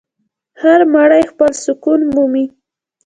[0.61, 2.45] هر مړی خپل سکون مومي.